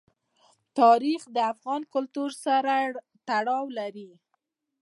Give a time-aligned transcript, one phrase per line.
[0.79, 2.73] تاریخ د افغان کلتور سره
[3.27, 4.11] تړاو لري.